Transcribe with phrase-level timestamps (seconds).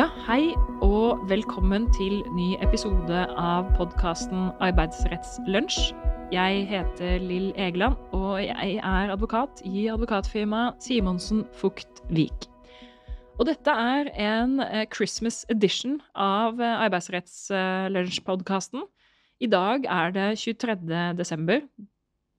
[0.00, 5.92] Ja, hei og velkommen til ny episode av podkasten Arbeidsrettslunsj.
[6.32, 12.48] Jeg heter Lill Egeland, og jeg er advokat i advokatfirmaet Simonsen Fugt Vik.
[13.36, 18.80] Og dette er en eh, Christmas edition av eh, Arbeidsrettslunsj-podkasten.
[19.44, 20.80] I dag er det 23.
[21.20, 21.60] desember,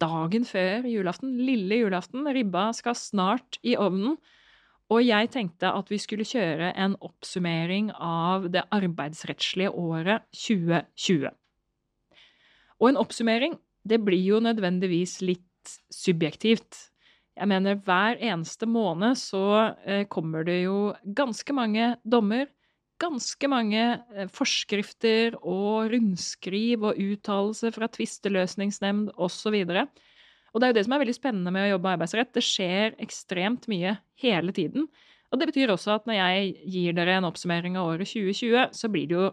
[0.01, 2.25] dagen før julaften, lille julaften.
[2.25, 4.17] Ribba skal snart i ovnen.
[4.91, 11.29] Og jeg tenkte at vi skulle kjøre en oppsummering av det arbeidsrettslige året 2020.
[12.81, 13.55] Og en oppsummering,
[13.87, 16.89] det blir jo nødvendigvis litt subjektivt.
[17.37, 19.45] Jeg mener, hver eneste måned så
[19.85, 22.49] eh, kommer det jo ganske mange dommer,
[23.01, 29.55] ganske mange eh, forskrifter og rundskriv og uttalelser fra tvisteløsningsnemnd osv.
[29.55, 29.87] Og, så
[30.51, 32.33] og det er jo det som er veldig spennende med å jobbe arbeidsrett.
[32.35, 34.89] Det skjer ekstremt mye hele tiden.
[35.31, 38.91] Og det betyr også at når jeg gir dere en oppsummering av året 2020, så
[38.91, 39.29] blir det jo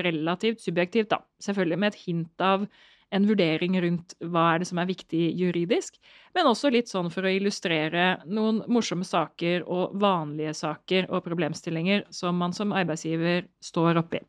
[0.00, 1.18] relativt subjektivt, da.
[1.42, 2.68] Selvfølgelig med et hint av
[3.10, 5.96] en vurdering rundt hva er det som er viktig juridisk,
[6.36, 12.06] men også litt sånn for å illustrere noen morsomme saker og vanlige saker og problemstillinger
[12.14, 14.22] som man som arbeidsgiver står oppi.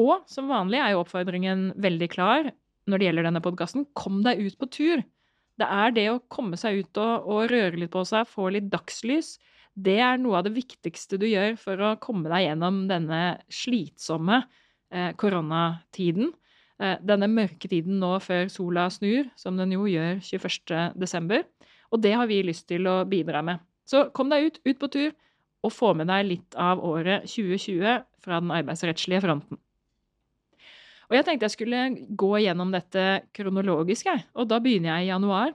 [0.00, 2.48] Og som vanlig er jo oppfordringen veldig klar
[2.86, 5.02] når det gjelder denne podkasten, kom deg ut på tur.
[5.56, 8.68] Det er det å komme seg ut og, og, røre litt på seg, få litt
[8.72, 9.36] dagslys.
[9.76, 13.20] Det er noe av det viktigste du gjør for å komme deg gjennom denne
[13.52, 14.42] slitsomme
[14.92, 16.32] eh, koronatiden.
[16.80, 21.44] Eh, denne mørke tiden nå før sola snur, som den jo gjør 21.12.
[21.92, 23.64] Og det har vi lyst til å bidra med.
[23.88, 25.12] Så kom deg ut, ut på tur,
[25.64, 29.60] og få med deg litt av året 2020 fra den arbeidsrettslige fronten.
[31.06, 31.82] Og jeg tenkte jeg skulle
[32.18, 33.04] gå gjennom dette
[33.36, 34.24] kronologisk, jeg.
[34.34, 35.54] Og da begynner jeg i januar.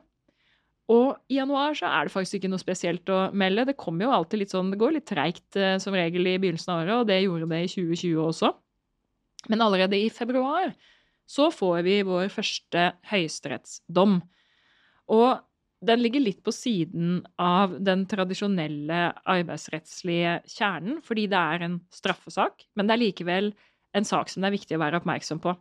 [0.91, 3.67] Og i januar så er det faktisk ikke noe spesielt å melde.
[3.69, 6.73] Det kommer jo alltid litt sånn, det går litt treigt eh, som regel i begynnelsen
[6.73, 8.51] av året, og det gjorde det i 2020 også.
[9.51, 10.73] Men allerede i februar
[11.31, 14.19] så får vi vår første høyesterettsdom.
[15.15, 15.29] Og
[15.81, 18.99] den ligger litt på siden av den tradisjonelle
[19.31, 23.49] arbeidsrettslige kjernen, fordi det er en straffesak, men det er likevel
[23.97, 25.55] en sak som det er viktig å være oppmerksom på.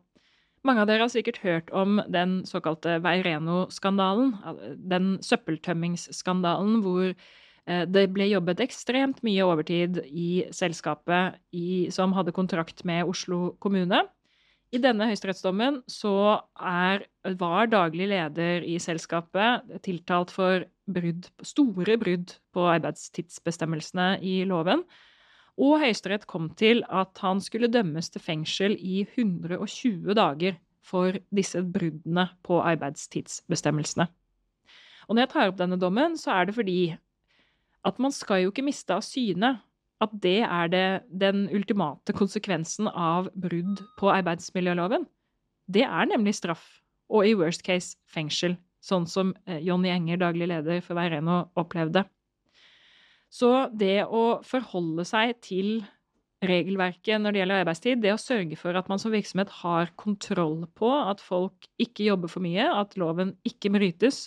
[0.66, 4.34] Mange av dere har sikkert hørt om den såkalte Veireno-skandalen,
[4.76, 12.36] den søppeltømmingsskandalen hvor eh, det ble jobbet ekstremt mye overtid i selskapet i, som hadde
[12.36, 14.04] kontrakt med Oslo kommune.
[14.70, 16.14] I denne høyesterettsdommen så
[16.62, 17.08] er,
[17.40, 24.84] var daglig leder i selskapet tiltalt for brudd, store brudd på arbeidstidsbestemmelsene i loven.
[25.60, 31.60] Og Høyesterett kom til at han skulle dømmes til fengsel i 120 dager for disse
[31.60, 34.08] bruddene på arbeidstidsbestemmelsene.
[35.08, 36.80] Og når jeg tar opp denne dommen, så er det fordi
[37.84, 39.58] at man skal jo ikke miste av syne
[40.00, 45.04] at det er det, den ultimate konsekvensen av brudd på arbeidsmiljøloven.
[45.68, 46.64] Det er nemlig straff,
[47.12, 52.06] og i worst case fengsel, sånn som eh, Jonny Enger, daglig leder for Veireno, opplevde.
[53.30, 55.80] Så det å forholde seg til
[56.40, 60.64] regelverket når det gjelder arbeidstid, det å sørge for at man som virksomhet har kontroll
[60.76, 64.24] på at folk ikke jobber for mye, at loven ikke brytes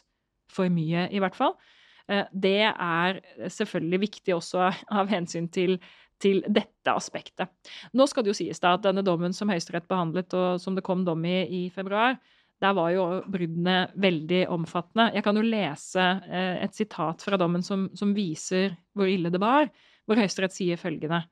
[0.54, 1.56] for mye, i hvert fall,
[2.08, 3.20] eh, det er
[3.50, 4.70] selvfølgelig viktig også
[5.00, 5.80] av hensyn til,
[6.22, 7.50] til dette aspektet.
[7.98, 10.86] Nå skal det jo sies da at denne dommen som Høyesterett behandlet, og som det
[10.86, 12.20] kom dom i i februar,
[12.64, 15.10] der var jo bruddene veldig omfattende.
[15.18, 19.42] Jeg kan jo lese eh, et sitat fra dommen som, som viser hvor ille det
[19.44, 19.68] var,
[20.08, 21.24] hvor Høyesterett sier følgende.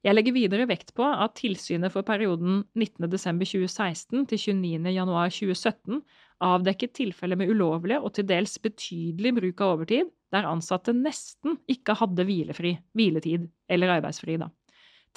[0.00, 6.00] Jeg legger videre vekt på at tilsynet for perioden 19.12.2016 til 29.1.2017
[6.40, 11.98] avdekket tilfeller med ulovlig og til dels betydelig bruk av overtid, der ansatte nesten ikke
[12.00, 14.38] hadde hvilefri, hviletid eller arbeidsfri.
[14.40, 14.48] da.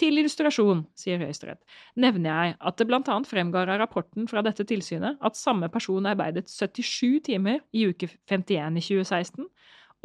[0.01, 1.59] Til illustrasjon, sier Høyesterett,
[2.01, 3.17] nevner jeg at det bl.a.
[3.29, 8.79] fremgår av rapporten fra dette tilsynet at samme person arbeidet 77 timer i uke 51
[8.81, 9.45] i 2016,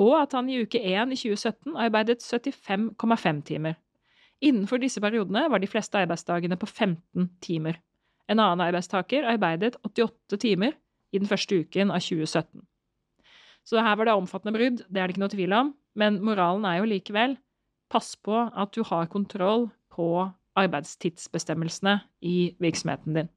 [0.04, 3.78] og at han i uke 1 i 2017 arbeidet 75,5 timer.
[4.44, 7.80] Innenfor disse periodene var de fleste arbeidsdagene på 15 timer.
[8.28, 10.76] En annen arbeidstaker arbeidet 88 timer
[11.16, 12.60] i den første uken av 2017.
[13.64, 16.68] Så her var det omfattende brudd, det er det ikke noe tvil om, men moralen
[16.68, 17.38] er jo likevel
[17.88, 20.28] pass på at du har kontroll på
[20.58, 23.34] arbeidstidsbestemmelsene i virksomheten din.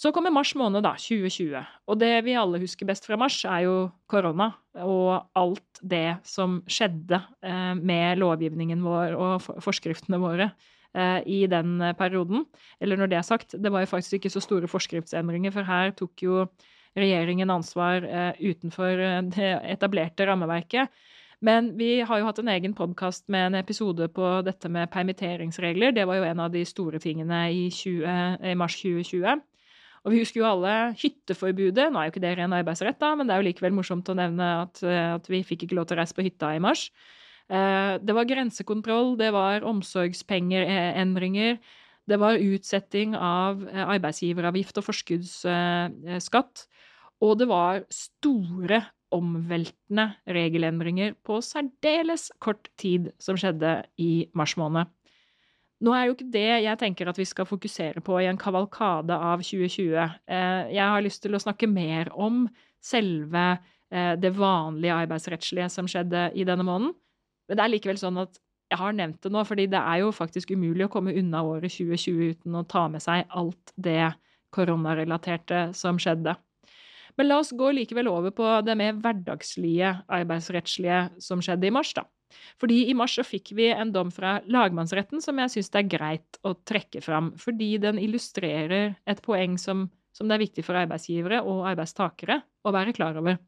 [0.00, 1.60] Så kommer mars måned, da, 2020.
[1.90, 3.74] Og det vi alle husker best fra mars, er jo
[4.08, 10.46] korona og alt det som skjedde eh, med lovgivningen vår og forskriftene våre
[10.96, 12.46] eh, i den perioden.
[12.80, 15.92] Eller når det er sagt, det var jo faktisk ikke så store forskriftsendringer, for her
[15.98, 16.46] tok jo
[16.96, 19.04] regjeringen ansvar eh, utenfor
[19.36, 20.88] det etablerte rammeverket.
[21.40, 25.94] Men vi har jo hatt en egen podkast med en episode på dette med permitteringsregler.
[25.96, 29.40] Det var jo en av de store tingene i, 20, i mars 2020.
[30.04, 31.88] Og vi husker jo alle hytteforbudet.
[31.88, 34.16] Nå er jo ikke det ren arbeidsrett, da, men det er jo likevel morsomt å
[34.16, 36.86] nevne at, at vi fikk ikke lov til å reise på hytta i mars.
[37.50, 41.58] Eh, det var grensekontroll, det var omsorgspengeendringer.
[42.08, 46.64] Det var utsetting av eh, arbeidsgiveravgift og forskuddsskatt.
[47.20, 48.84] Og det var store,
[49.14, 54.90] omveltende regelendringer på særdeles kort tid som skjedde i mars måned.
[55.80, 59.16] Nå er jo ikke det jeg tenker at vi skal fokusere på i en kavalkade
[59.16, 59.96] av 2020.
[60.28, 62.46] Eh, jeg har lyst til å snakke mer om
[62.80, 63.58] selve
[63.90, 66.92] det vanlige arbeidsrettslige som skjedde i denne måneden.
[67.50, 68.38] Men det er likevel sånn at
[68.70, 71.74] jeg har nevnt det nå, fordi det er jo faktisk umulig å komme unna året
[71.74, 74.12] 2020 uten å ta med seg alt det
[74.54, 76.36] koronarelaterte som skjedde.
[77.18, 81.92] Men la oss gå likevel over på det mer hverdagslige arbeidsrettslige som skjedde i mars,
[81.96, 82.06] da.
[82.60, 85.92] Fordi i mars så fikk vi en dom fra lagmannsretten som jeg syns det er
[85.96, 90.78] greit å trekke fram, fordi den illustrerer et poeng som, som det er viktig for
[90.78, 93.40] arbeidsgivere og arbeidstakere å være klar over.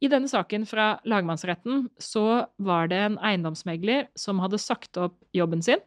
[0.00, 5.60] I denne saken fra lagmannsretten så var det en eiendomsmegler som hadde sagt opp jobben
[5.64, 5.82] sin,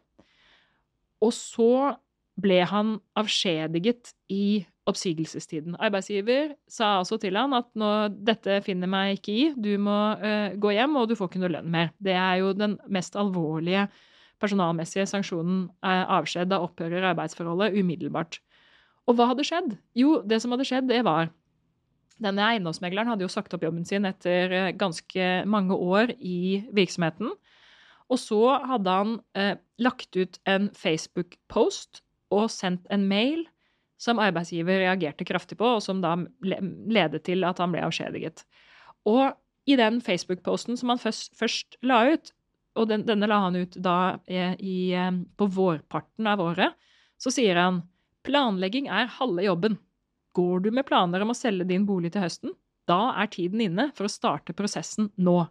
[1.18, 1.96] og så
[2.38, 5.76] ble han avskjediget i oppsigelsestiden.
[5.80, 7.90] Arbeidsgiver sa altså til han at nå,
[8.26, 11.54] dette finner meg ikke i, du må uh, gå hjem, og du får ikke noe
[11.56, 11.92] lønn mer.
[12.04, 13.86] Det er jo den mest alvorlige
[14.42, 16.50] personalmessige sanksjonen uh, avskjed.
[16.52, 18.42] Da opphører arbeidsforholdet umiddelbart.
[19.08, 19.72] Og hva hadde skjedd?
[19.96, 21.32] Jo, det som hadde skjedd, det var
[22.22, 27.32] denne eiendomsmegleren hadde jo sagt opp jobben sin etter eh, ganske mange år i virksomheten.
[28.12, 28.38] Og så
[28.68, 29.16] hadde han
[29.80, 32.04] lagt ut en Facebook-post
[32.36, 33.42] og sendt en mail
[34.00, 38.44] som arbeidsgiver reagerte kraftig på, og som da ledet til at han ble avskjediget.
[39.08, 39.34] Og
[39.70, 42.32] i den Facebook-posten som han først, først, la ut,
[42.74, 46.74] og den, denne la han ut da eh, i, eh, på vårparten av året,
[47.20, 47.84] så sier han
[48.26, 49.78] planlegging er halve jobben.
[50.34, 52.54] Går du med planer om å selge din bolig til høsten?
[52.88, 55.44] Da er tiden inne for å starte prosessen nå.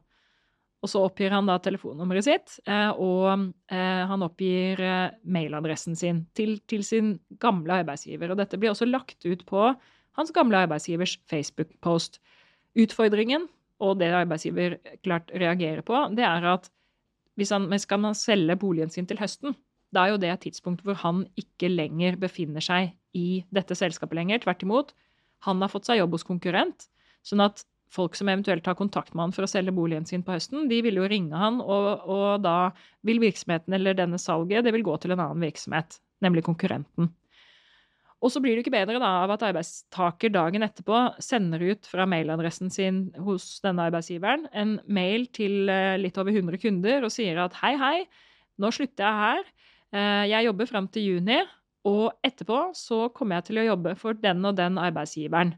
[0.83, 6.25] Og så oppgir han da telefonnummeret sitt, eh, og eh, han oppgir eh, mailadressen sin
[6.35, 8.33] til, til, sin gamle arbeidsgiver.
[8.33, 9.69] Og dette blir også lagt ut på
[10.19, 12.19] hans gamle arbeidsgivers Facebook-post.
[12.83, 13.47] Utfordringen,
[13.83, 14.75] og det arbeidsgiver
[15.05, 16.67] klart reagerer på, det er at
[17.39, 19.55] hvis han skal selge boligen sin til høsten,
[19.93, 24.17] da er jo det et tidspunkt hvor han ikke lenger befinner seg i dette selskapet
[24.17, 24.41] lenger.
[24.43, 24.93] Tvert imot.
[25.47, 26.87] Han har fått seg jobb hos konkurrent.
[27.25, 27.63] Sånn at
[27.93, 30.79] folk som eventuelt har kontakt med han for å selge boligen sin på høsten, de
[30.85, 32.73] vil jo ringe han, og, og da
[33.05, 37.11] vil virksomheten eller denne salget det vil gå til en annen virksomhet, nemlig konkurrenten.
[38.23, 42.05] Og så blir det ikke bedre da av at arbeidstaker dagen etterpå sender ut fra
[42.07, 47.41] mailadressen sin hos denne arbeidsgiveren en mail til eh, litt over 100 kunder og sier
[47.43, 47.97] at hei, hei,
[48.63, 49.51] nå slutter jeg her.
[49.91, 51.41] Eh, jeg jobber fram til juni,
[51.83, 55.51] og etterpå så kommer jeg til å jobbe for den og den arbeidsgiveren.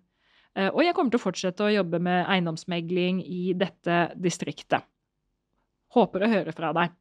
[0.55, 4.85] Eh, og jeg kommer til å fortsette å jobbe med eiendomsmegling i dette distriktet.
[5.95, 6.93] Håper å høre fra deg.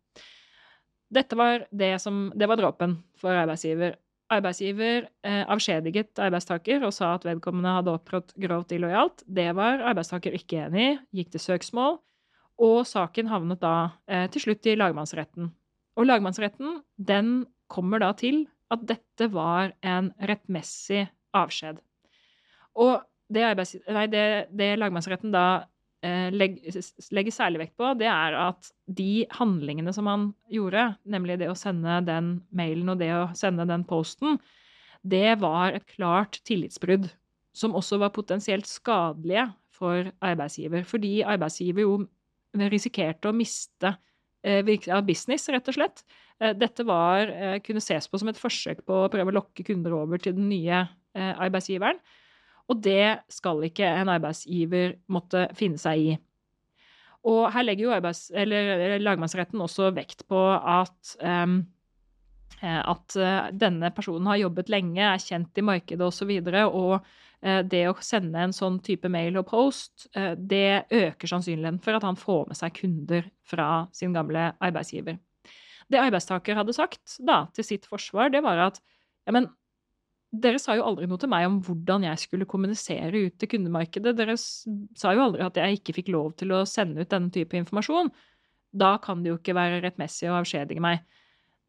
[1.15, 3.95] Dette var det som Det var dråpen for arbeidsgiver.
[4.35, 9.23] Arbeidsgiver eh, avskjediget arbeidstaker og sa at vedkommende hadde opptrådt grovt illojalt.
[9.27, 12.01] Det var arbeidstaker ikke enig i, gikk til søksmål,
[12.65, 13.75] og saken havnet da
[14.09, 15.53] eh, til slutt i lagmannsretten.
[15.95, 21.05] Og lagmannsretten den kommer da til at dette var en rettmessig
[21.37, 21.79] avskjed.
[22.81, 25.47] Og det, arbeids, nei, det, det lagmannsretten da
[26.05, 31.51] eh, legger, særlig vekt på, det er at de handlingene som han gjorde, nemlig det
[31.53, 34.39] å sende den mailen og det å sende den posten,
[35.05, 37.11] det var et klart tillitsbrudd
[37.55, 40.85] som også var potensielt skadelige for arbeidsgiver.
[40.89, 41.99] Fordi arbeidsgiver jo
[42.73, 43.95] risikerte å miste
[44.45, 44.63] eh,
[45.07, 46.05] business, rett og slett.
[46.41, 49.67] Eh, dette var, eh, kunne ses på som et forsøk på å prøve å lokke
[49.67, 52.01] kunder over til den nye arbeidsgiveren.
[52.71, 56.15] Og det skal ikke en arbeidsgiver måtte finne seg i.
[57.29, 61.63] Og her legger jo arbeids, lagmannsretten også vekt på at, um,
[62.61, 63.17] at
[63.57, 66.33] denne personen har jobbet lenge, er kjent i markedet osv.
[66.37, 70.07] Og, så og det å sende en sånn type mail og post,
[70.37, 75.19] det øker sannsynligheten for at han får med seg kunder fra sin gamle arbeidsgiver.
[75.93, 78.81] Det arbeidstaker hadde sagt da, til sitt forsvar, det var at
[79.25, 79.51] ja, men
[80.43, 84.15] dere sa jo aldri noe til meg om hvordan jeg skulle kommunisere ut til kundemarkedet.
[84.19, 87.57] Dere sa jo aldri at jeg ikke fikk lov til å sende ut denne type
[87.59, 88.11] informasjon.
[88.75, 91.05] Da kan det jo ikke være rettmessig å avskjedige meg.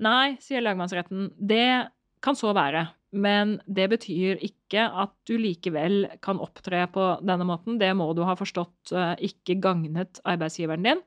[0.01, 1.91] Nei, sier lagmannsretten, det
[2.25, 2.87] kan så være.
[3.15, 7.77] Men det betyr ikke at du likevel kan opptre på denne måten.
[7.79, 11.03] Det må du ha forstått eh, ikke gagnet arbeidsgiveren din.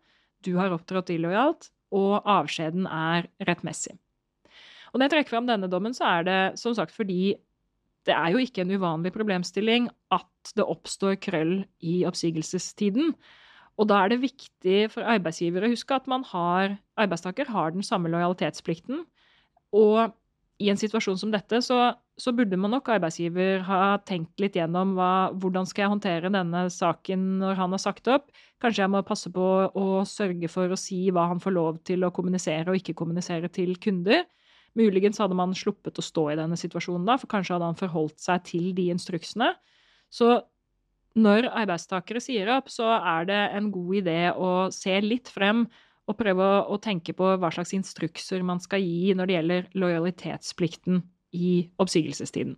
[0.46, 3.96] du har opptrådt illojalt, og avskjeden er rettmessig.
[4.92, 7.34] Og når jeg trekker fram denne dommen, så er det som sagt fordi
[8.06, 13.12] det er jo ikke en uvanlig problemstilling at det oppstår krøll i oppsigelsestiden.
[13.78, 17.86] Og da er det viktig for arbeidsgivere å huske at man har, arbeidstaker har den
[17.86, 19.04] samme lojalitetsplikten.
[19.76, 20.14] Og
[20.58, 24.96] i en situasjon som dette, så, så, burde man nok arbeidsgiver ha tenkt litt gjennom
[24.98, 28.32] hva, hvordan skal jeg håndtere denne saken når han har sagt opp.
[28.62, 32.02] Kanskje jeg må passe på å sørge for å si hva han får lov til
[32.02, 34.26] å kommunisere og ikke kommunisere til kunder.
[34.78, 38.20] Muligens hadde man sluppet å stå i denne situasjonen da, for kanskje hadde han forholdt
[38.22, 39.52] seg til de instruksene.
[40.12, 40.36] Så
[41.18, 45.66] når arbeidstakere sier opp, så er det en god idé å se litt frem
[46.08, 49.68] og prøve å, å, tenke på hva slags instrukser man skal gi når det gjelder
[49.82, 51.02] lojalitetsplikten
[51.36, 52.56] i oppsigelsestiden.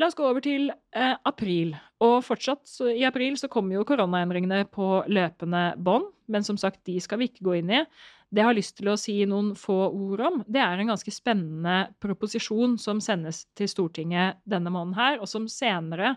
[0.00, 1.74] La oss gå over til eh, april.
[2.00, 6.96] Og fortsatt i april så kommer jo koronaendringene på løpende bånd, men som sagt, de
[7.04, 7.82] skal vi ikke gå inn i.
[8.30, 11.12] Det jeg har lyst til å si noen få ord om, det er en ganske
[11.12, 16.14] spennende proposisjon som sendes til Stortinget denne måneden her, og som senere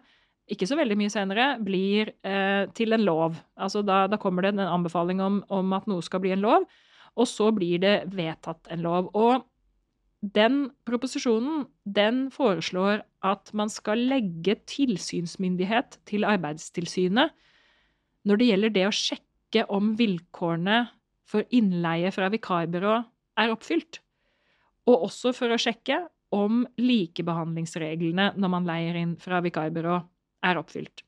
[0.51, 3.37] ikke så veldig mye senere, blir eh, til en lov.
[3.55, 6.67] Altså da, da, kommer det en anbefaling om, om, at noe skal bli en lov,
[7.15, 9.09] og så blir det vedtatt en lov.
[9.15, 9.45] Og
[10.35, 17.33] den proposisjonen, den foreslår at man skal legge tilsynsmyndighet til Arbeidstilsynet
[18.23, 20.77] når det gjelder det å sjekke om vilkårene
[21.33, 22.99] for innleie fra vikarbyrå
[23.41, 23.99] er oppfylt.
[24.85, 29.97] Og også for å sjekke om likebehandlingsreglene når man leier inn fra vikarbyrå
[30.45, 31.03] er oppfylt.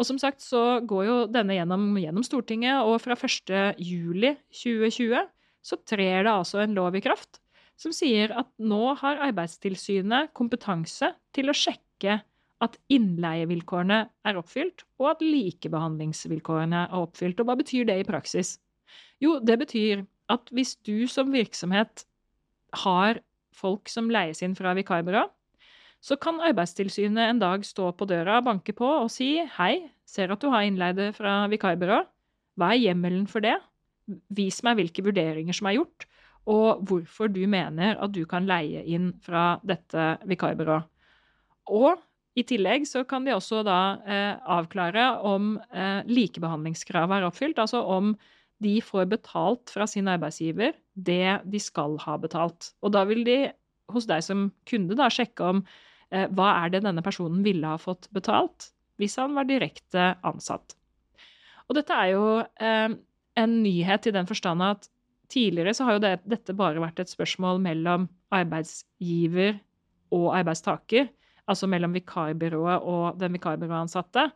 [0.00, 5.28] Og som sagt så går jo denne gjennom, gjennom Stortinget, og fra 1.7.2020
[5.60, 7.40] så trer det altså en lov i kraft
[7.80, 12.18] som sier at nå har Arbeidstilsynet kompetanse til å sjekke
[12.60, 17.40] at innleievilkårene er oppfylt, og at likebehandlingsvilkårene er oppfylt.
[17.40, 18.58] Og hva betyr det i praksis?
[19.20, 22.04] Jo, det betyr at hvis du som virksomhet
[22.84, 23.20] har
[23.56, 25.26] folk som leies inn fra vikarbyrå,
[26.00, 30.40] så kan Arbeidstilsynet en dag stå på døra, banke på og si hei, ser at
[30.40, 32.00] du har innleide fra vikarbyrå.
[32.56, 33.58] Hva er hjemmelen for det?
[34.32, 36.06] Vis meg hvilke vurderinger som er gjort,
[36.48, 40.88] og hvorfor du mener at du kan leie inn fra dette vikarbyrået.
[41.70, 42.00] Og
[42.38, 47.82] i tillegg så kan de også da eh, avklare om eh, likebehandlingskravet er oppfylt, altså
[47.84, 48.14] om
[48.60, 52.74] de får betalt fra sin arbeidsgiver det de skal ha betalt.
[52.84, 53.38] Og da vil de
[53.90, 55.64] hos deg som kunde da sjekke om
[56.10, 60.74] Eh, hva er det denne personen ville ha fått betalt hvis han var direkte ansatt?
[61.70, 62.96] Og dette er jo eh,
[63.38, 64.90] en nyhet i den forstand at
[65.30, 69.60] tidligere så har jo det, dette bare vært et spørsmål mellom arbeidsgiver
[70.10, 71.06] og arbeidstaker,
[71.46, 74.26] altså mellom vikarbyrået og den vikarbyråansatte.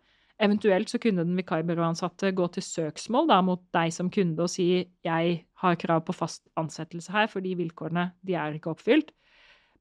[0.42, 4.66] Eventuelt så kunne den vikarbyråansatte gå til søksmål da, mot deg som kunde og si
[5.06, 9.12] jeg har krav på fast ansettelse her fordi vilkårene de er ikke oppfylt.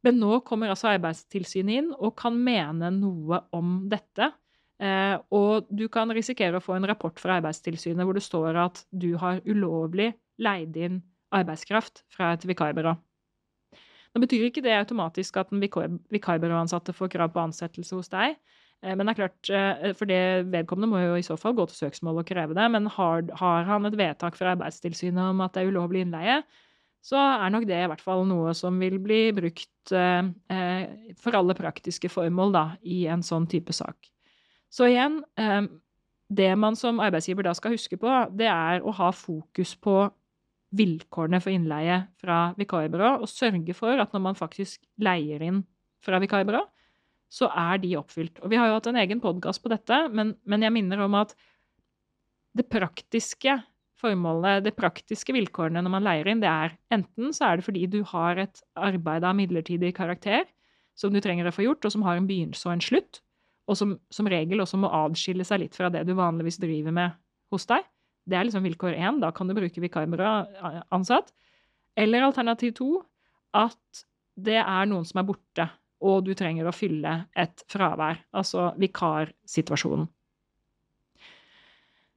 [0.04, 4.30] Men nå kommer altså Arbeidstilsynet inn og kan mene noe om dette.
[4.84, 8.84] Eh, og du kan risikere å få en rapport fra Arbeidstilsynet hvor det står at
[8.92, 10.12] du har ulovlig
[10.44, 11.02] leid inn
[11.34, 12.94] arbeidskraft fra et vikarbyrå.
[14.14, 15.64] Nå betyr ikke det automatisk at den
[16.14, 18.36] vikarbyråansatte får krav på ansettelse hos deg.
[18.84, 21.66] Eh, men det er klart, eh, for det vedkommende må jo i så fall gå
[21.72, 22.68] til søksmål og kreve det.
[22.76, 26.42] Men har, har han et vedtak fra Arbeidstilsynet om at det er ulovlig innleie,
[27.04, 30.24] så er nok det i hvert fall noe som vil bli brukt eh,
[30.56, 34.08] eh, for alle praktiske formål da, i en sånn type sak.
[34.72, 35.66] Så igjen, eh,
[36.34, 39.98] det man som arbeidsgiver da skal huske på, det er å ha fokus på
[40.74, 45.62] vilkårene for innleie fra vikarbyrå, og sørge for at når man faktisk leier inn
[46.04, 46.64] fra vikarbyrå,
[47.34, 48.38] så er de oppfylt.
[48.44, 51.16] Og vi har jo hatt en egen podkast på dette, men, men jeg minner om
[51.18, 51.34] at
[52.54, 53.58] det praktiske
[54.04, 57.88] formålet, det praktiske vilkårene når man leier inn, det er enten så er det fordi
[57.90, 60.46] du har et arbeid av midlertidig karakter
[61.00, 63.24] som du trenger å få gjort, og som har en begynnelse og en slutt,
[63.66, 67.16] og som som regel også må adskille seg litt fra det du vanligvis driver med
[67.54, 67.86] hos deg.
[68.30, 69.20] Det er liksom vilkår én.
[69.24, 70.34] Da kan du bruke vikarbyrå
[70.96, 71.34] ansatt.
[71.98, 72.90] Eller alternativ to
[73.56, 74.04] at
[74.40, 75.68] det er noen som er borte,
[76.04, 78.20] og du trenger å fylle et fravær.
[78.36, 80.10] Altså vikarsituasjonen.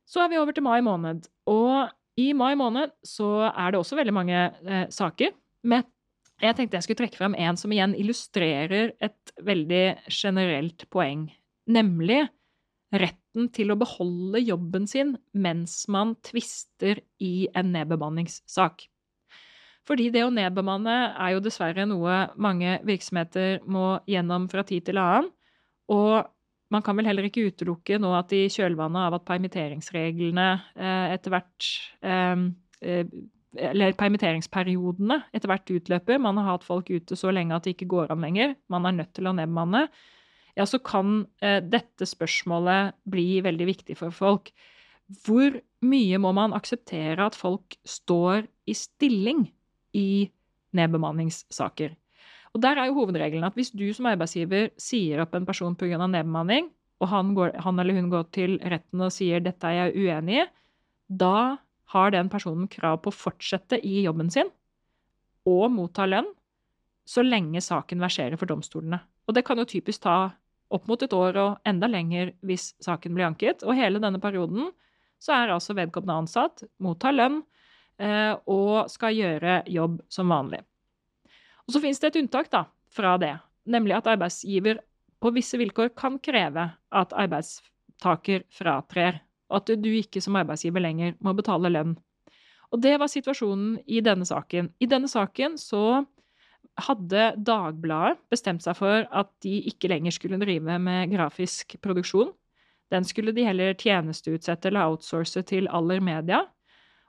[0.07, 1.27] Så er vi over til mai måned.
[1.51, 1.91] Og
[2.21, 5.35] i mai måned så er det også veldig mange eh, saker.
[5.67, 5.85] Men
[6.43, 11.27] jeg tenkte jeg skulle trekke frem en som igjen illustrerer et veldig generelt poeng.
[11.67, 12.27] Nemlig
[12.95, 18.87] retten til å beholde jobben sin mens man tvister i en nedbemanningssak.
[19.87, 24.99] Fordi det å nedbemanne er jo dessverre noe mange virksomheter må gjennom fra tid til
[24.99, 25.31] annen.
[25.95, 26.27] Og
[26.75, 31.35] man kan vel heller ikke utelukke nå at i kjølvannet av at permitteringsreglene eh, etter
[31.35, 31.69] hvert
[32.03, 32.47] eh,
[32.83, 33.15] eh,
[33.69, 37.89] Eller permitteringsperiodene etter hvert utløper, man har hatt folk ute så lenge at det ikke
[37.95, 39.87] går an lenger, man er nødt til å nedbemanne,
[40.57, 44.51] ja, så kan dette spørsmålet bli veldig viktig for folk.
[45.25, 49.47] Hvor mye må man akseptere at folk står i stilling
[49.97, 50.29] i
[50.77, 51.95] nedbemanningssaker?
[52.55, 55.99] Og Der er jo hovedregelen at hvis du som arbeidsgiver sier opp en person pga.
[56.07, 60.07] nedbemanning, og han, går, han, eller hun går til retten og sier 'dette er jeg
[60.07, 60.49] uenig i',
[61.09, 61.59] da
[61.93, 64.49] har den personen krav på å fortsette i jobben sin
[65.47, 66.27] og motta lønn
[67.07, 68.99] så lenge saken verserer for domstolene.
[69.29, 70.33] Og det kan jo typisk ta
[70.75, 73.63] opp mot et år og enda lenger hvis saken blir anket.
[73.63, 74.73] Og hele denne perioden
[75.23, 77.45] så er altså vedkommende ansatt, mottar lønn
[77.99, 80.59] og skal gjøre jobb som vanlig.
[81.67, 83.33] Og så finnes det et unntak da, fra det,
[83.65, 84.83] nemlig at arbeidsgiver
[85.23, 91.17] på visse vilkår kan kreve at arbeidstaker fratrer, og at du ikke som arbeidsgiver lenger
[91.25, 91.97] må betale lønn.
[92.75, 94.73] Og det var situasjonen i denne saken.
[94.83, 96.05] I denne saken så
[96.87, 102.35] hadde Dagbladet bestemt seg for at de ikke lenger skulle drive med grafisk produksjon.
[102.93, 106.45] Den skulle de heller tjenesteutsette eller outsource til Aller Media,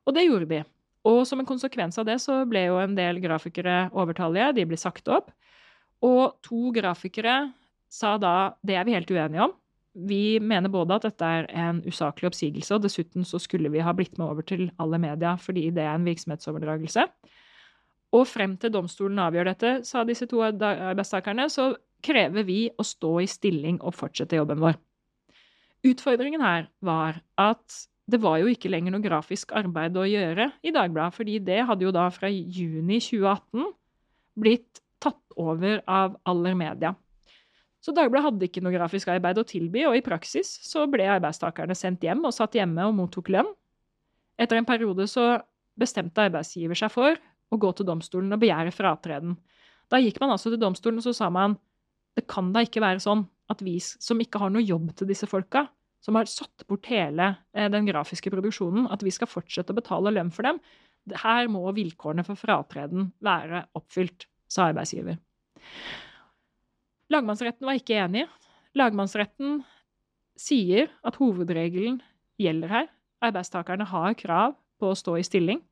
[0.08, 0.62] og det gjorde de.
[1.07, 4.79] Og som en konsekvens av det så ble jo en del grafikere overtallige, de ble
[4.79, 5.31] sagt opp.
[6.03, 7.39] Og to grafikere
[7.89, 9.55] sa da det er vi helt uenige om.
[9.97, 13.95] Vi mener både at dette er en usaklig oppsigelse, og dessuten så skulle vi ha
[13.97, 17.07] blitt med over til alle media fordi det er en virksomhetsoverdragelse.
[18.15, 21.71] Og frem til domstolen avgjør dette, sa disse to arbeidstakerne, så
[22.03, 24.77] krever vi å stå i stilling og fortsette jobben vår.
[25.87, 30.71] Utfordringen her var at det var jo ikke lenger noe grafisk arbeid å gjøre i
[30.71, 33.67] Dagbladet, fordi det hadde jo da fra juni 2018
[34.39, 36.93] blitt tatt over av Aller Media.
[37.83, 41.75] Så Dagbladet hadde ikke noe grafisk arbeid å tilby, og i praksis så ble arbeidstakerne
[41.77, 43.51] sendt hjem og satt hjemme og mottok lønn.
[44.39, 45.37] Etter en periode så
[45.77, 49.36] bestemte arbeidsgiver seg for å gå til domstolen og begjære fratreden.
[49.91, 51.55] Da gikk man altså til domstolen, og så sa man
[52.17, 55.27] det kan da ikke være sånn at vi som ikke har noe jobb til disse
[55.29, 55.67] folka,
[56.08, 60.13] som har satt bort hele eh, den grafiske produksjonen, at vi skal fortsette å betale
[60.15, 60.62] lønn for dem.
[61.20, 65.20] Her må vilkårene for fratreden være oppfylt, sa arbeidsgiver.
[67.12, 68.24] Lagmannsretten var ikke enig.
[68.80, 69.62] Lagmannsretten
[70.39, 72.00] sier at hovedregelen
[72.39, 72.89] gjelder her.
[73.28, 75.63] Arbeidstakerne har krav på å stå i stilling.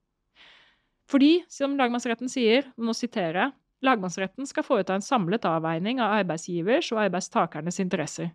[1.08, 3.56] Fordi, som lagmannsretten sier, nå siterer jeg,
[3.88, 8.34] lagmannsretten skal foreta en samlet avveining av arbeidsgivers og arbeidstakernes interesser.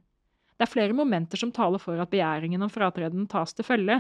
[0.61, 3.95] Det er flere momenter som taler for at begjæringen om fratreden tas til følge,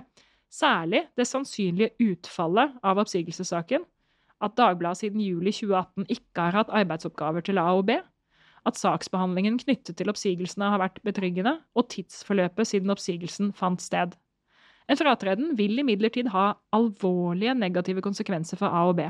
[0.52, 3.86] særlig det sannsynlige utfallet av oppsigelsessaken,
[4.44, 7.96] at Dagbladet siden juli 2018 ikke har hatt arbeidsoppgaver til A og B,
[8.68, 14.12] at saksbehandlingen knyttet til oppsigelsene har vært betryggende, og tidsforløpet siden oppsigelsen fant sted.
[14.84, 19.08] En fratreden vil imidlertid ha alvorlige negative konsekvenser for A og B.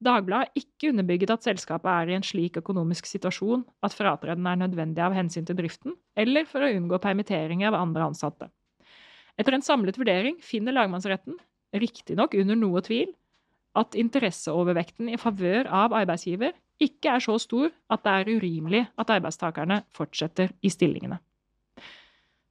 [0.00, 4.56] Dagbladet har ikke underbygget at selskapet er i en slik økonomisk situasjon at fratreden er
[4.62, 8.48] nødvendig av hensyn til driften, eller for å unngå permitteringer av andre ansatte.
[9.36, 11.36] Etter en samlet vurdering finner lagmannsretten,
[11.76, 13.12] riktignok under noe tvil,
[13.76, 19.12] at interesseovervekten i favør av arbeidsgiver ikke er så stor at det er urimelig at
[19.12, 21.20] arbeidstakerne fortsetter i stillingene.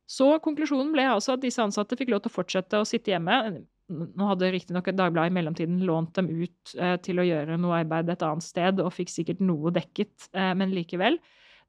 [0.10, 3.66] Så konklusjonen ble altså at disse ansatte fikk lov til å fortsette å sitte hjemme,
[3.90, 8.10] nå hadde riktignok Dagbladet i mellomtiden lånt dem ut eh, til å gjøre noe arbeid
[8.14, 11.20] et annet sted, og fikk sikkert noe dekket, eh, men likevel.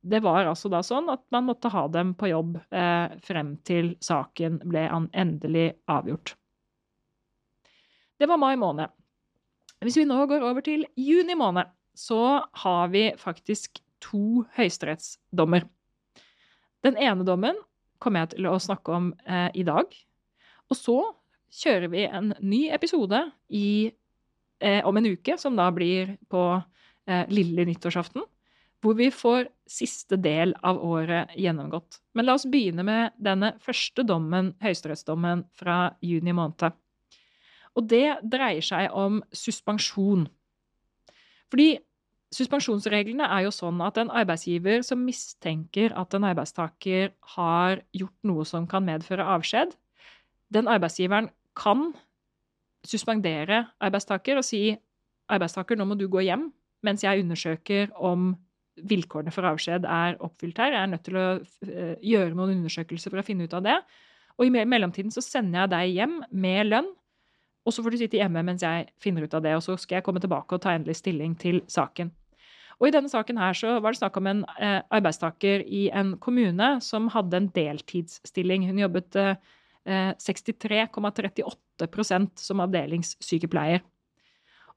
[0.00, 3.94] Det var altså da sånn at man måtte ha dem på jobb eh, frem til
[4.04, 6.34] saken ble endelig avgjort.
[8.20, 8.92] Det var mai måned.
[9.80, 15.64] Hvis vi nå går over til juni måned, så har vi faktisk to høyesterettsdommer.
[16.84, 17.56] Den ene dommen
[18.00, 19.92] kommer jeg til å snakke om eh, i dag.
[20.70, 20.98] Og så
[21.50, 23.92] kjører vi en ny episode i,
[24.60, 26.44] eh, om en uke, som da blir på
[27.06, 28.24] eh, lille nyttårsaften.
[28.80, 32.00] Hvor vi får siste del av året gjennomgått.
[32.16, 36.72] Men la oss begynne med denne første dommen, høyesterettsdommen fra juni måned.
[37.76, 40.24] Og det dreier seg om suspensjon.
[41.52, 41.74] Fordi
[42.30, 48.44] Suspensjonsreglene er jo sånn at en arbeidsgiver som mistenker at en arbeidstaker har gjort noe
[48.46, 49.72] som kan medføre avskjed,
[50.54, 51.26] den arbeidsgiveren
[51.60, 51.90] kan
[52.86, 54.70] suspendere arbeidstaker og si
[55.30, 56.48] arbeidstaker, nå må du gå hjem
[56.86, 58.32] mens jeg undersøker om
[58.88, 60.72] vilkårene for avskjed er oppfylt her.
[60.72, 61.26] Jeg er nødt til å
[61.66, 63.76] eh, gjøre noen undersøkelser for å finne ut av det.
[64.40, 66.88] Og i mellomtiden så sender jeg deg hjem med lønn,
[67.68, 69.52] og så får du sitte hjemme mens jeg finner ut av det.
[69.58, 72.14] Og så skal jeg komme tilbake og ta endelig stilling til saken.
[72.80, 76.14] Og i denne saken her så var det snakk om en eh, arbeidstaker i en
[76.24, 78.64] kommune som hadde en deltidsstilling.
[78.70, 79.34] Hun jobbet eh,
[79.88, 83.80] 63,38% som avdelingssykepleier.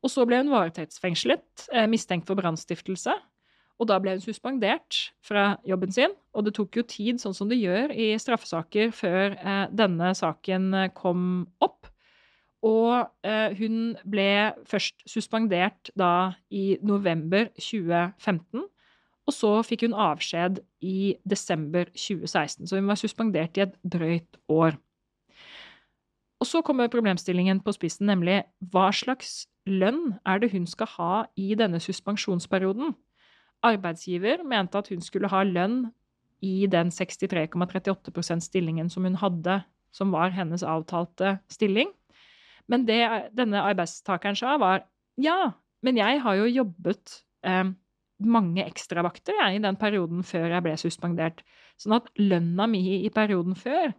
[0.04, 3.14] Og så ble hun varetektsfengslet, eh, mistenkt for brannstiftelse.
[3.82, 6.14] Og da ble hun suspendert fra jobben sin.
[6.36, 10.74] Og det tok jo tid, sånn som det gjør i straffesaker, før eh, denne saken
[10.74, 11.90] eh, kom opp.
[12.64, 18.64] Og eh, hun ble først suspendert da i november 2015.
[19.24, 22.68] Og så fikk hun avskjed i desember 2016.
[22.68, 24.78] Så hun var suspendert i et drøyt år.
[26.44, 28.42] Og så kommer problemstillingen på spissen, nemlig
[28.74, 32.92] hva slags lønn er det hun skal ha i denne suspensjonsperioden?
[33.64, 35.86] Arbeidsgiver mente at hun skulle ha lønn
[36.44, 39.62] i den 63,38% stillingen som hun hadde,
[39.96, 41.94] som var hennes avtalte stilling.
[42.68, 43.00] Men det
[43.40, 44.84] denne arbeidstakeren sa, var
[45.16, 47.72] ja, men jeg har jo jobbet eh,
[48.20, 51.46] mange ekstravakter i den perioden før jeg ble suspendert.
[51.80, 53.94] Sånn at lønna mi i perioden før,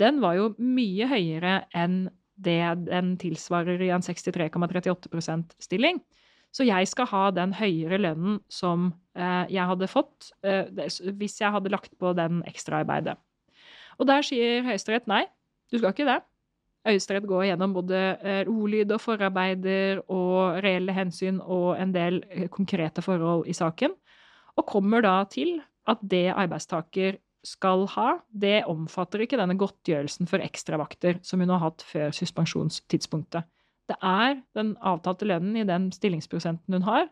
[0.00, 2.06] den var jo mye høyere enn
[2.36, 6.02] det den tilsvarer i en 63,38% stilling.
[6.52, 10.68] Så jeg skal ha den høyere lønnen som eh, jeg hadde fått eh,
[11.16, 13.16] hvis jeg hadde lagt på den ekstraarbeidet.
[13.96, 15.24] Og der sier Høyesterett nei,
[15.72, 16.20] du skal ikke det.
[16.86, 22.20] Høyesterett går gjennom både eh, ordlyd og forarbeider og reelle hensyn og en del
[22.52, 23.96] konkrete forhold i saken,
[24.56, 25.58] og kommer da til
[25.90, 31.62] at det arbeidstaker skal ha, det omfatter ikke denne godtgjørelsen for ekstravakter som hun har
[31.62, 33.46] hatt før suspensjonstidspunktet.
[33.86, 37.06] Det er den avtalte lønnen i den stillingsprosenten hun har,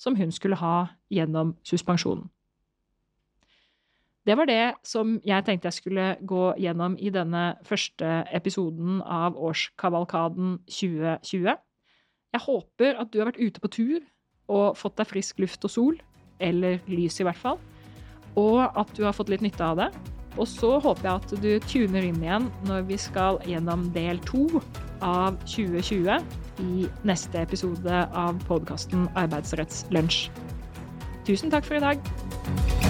[0.00, 2.30] som hun skulle ha gjennom suspensjonen.
[4.24, 9.36] Det var det som jeg tenkte jeg skulle gå gjennom i denne første episoden av
[9.36, 11.52] Årskavalkaden 2020.
[12.32, 14.00] Jeg håper at du har vært ute på tur
[14.48, 16.00] og fått deg frisk luft og sol,
[16.40, 17.60] eller lys i hvert fall,
[18.40, 19.90] og at du har fått litt nytte av det.
[20.34, 24.48] Og så håper jeg at du tuner inn igjen når vi skal gjennom del to
[25.04, 30.26] av 2020 i neste episode av podkasten Arbeidsrettslunsj.
[31.24, 32.83] Tusen takk for i dag.